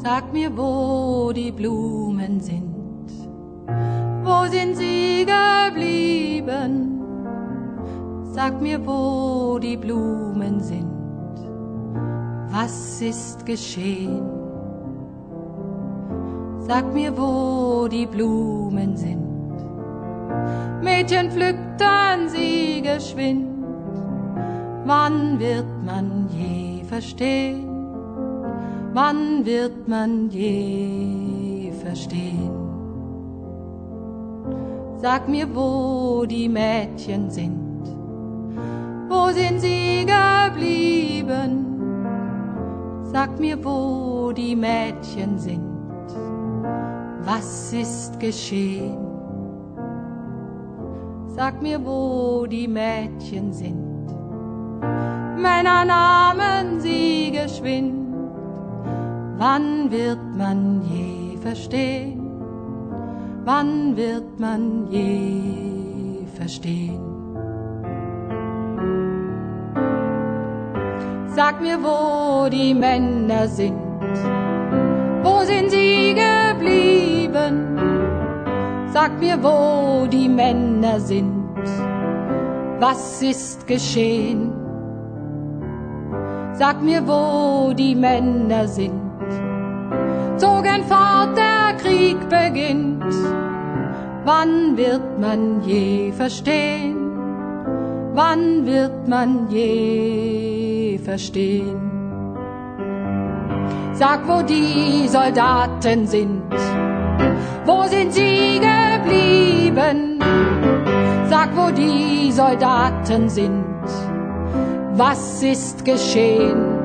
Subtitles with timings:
[0.00, 3.10] Sag mir, wo die Blumen sind.
[4.22, 7.00] Wo sind sie geblieben?
[8.32, 10.86] Sag mir, wo die Blumen sind.
[12.52, 14.22] Was ist geschehen?
[16.60, 19.26] Sag mir, wo die Blumen sind.
[20.80, 23.48] Mädchen pflückten sie geschwind.
[24.84, 27.67] Wann wird man je verstehen?
[29.00, 32.50] Wann wird man je verstehen?
[34.96, 37.84] Sag mir, wo die Mädchen sind.
[39.08, 41.52] Wo sind sie geblieben?
[43.04, 45.62] Sag mir, wo die Mädchen sind.
[47.24, 48.98] Was ist geschehen?
[51.36, 54.06] Sag mir, wo die Mädchen sind.
[55.36, 58.07] Männer nahmen sie geschwind.
[59.38, 62.28] Wann wird man je verstehen?
[63.44, 66.98] Wann wird man je verstehen?
[71.36, 73.78] Sag mir, wo die Männer sind.
[75.22, 77.78] Wo sind sie geblieben?
[78.92, 81.32] Sag mir, wo die Männer sind.
[82.80, 84.50] Was ist geschehen?
[86.54, 89.07] Sag mir, wo die Männer sind
[90.82, 93.14] fort, der Krieg beginnt.
[94.24, 96.96] Wann wird man je verstehen?
[98.14, 101.88] Wann wird man je verstehen?
[103.94, 106.42] Sag, wo die Soldaten sind.
[107.64, 110.20] Wo sind sie geblieben?
[111.28, 113.64] Sag, wo die Soldaten sind.
[114.94, 116.77] Was ist geschehen?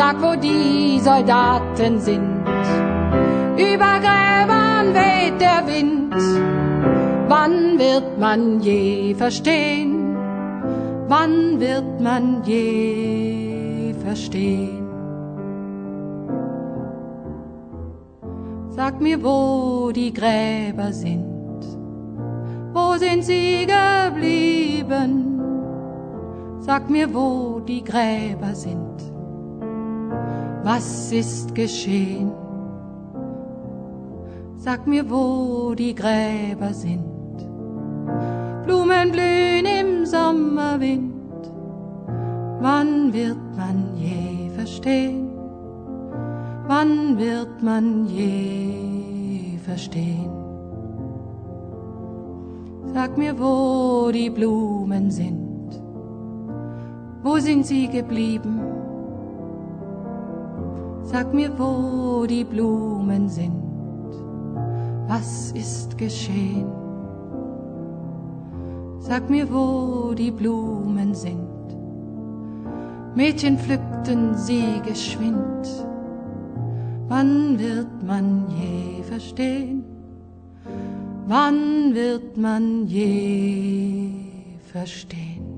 [0.00, 2.42] Sag, wo die Soldaten sind.
[3.70, 6.14] Über Gräbern weht der Wind.
[7.28, 10.16] Wann wird man je verstehen?
[11.06, 14.88] Wann wird man je verstehen?
[18.70, 21.60] Sag mir, wo die Gräber sind.
[22.72, 25.12] Wo sind sie geblieben?
[26.60, 29.09] Sag mir, wo die Gräber sind
[30.62, 32.32] was ist geschehen?
[34.56, 37.38] Sag mir, wo die Gräber sind.
[38.64, 41.14] Blumen blühen im Sommerwind.
[42.60, 45.30] Wann wird man je verstehen?
[46.66, 50.30] Wann wird man je verstehen?
[52.92, 55.80] Sag mir, wo die Blumen sind.
[57.22, 58.79] Wo sind sie geblieben?
[61.02, 63.62] Sag mir, wo die Blumen sind.
[65.08, 66.70] Was ist geschehen?
[68.98, 71.48] Sag mir, wo die Blumen sind.
[73.14, 75.66] Mädchen pflückten sie geschwind.
[77.08, 79.84] Wann wird man je verstehen?
[81.26, 84.10] Wann wird man je
[84.72, 85.49] verstehen?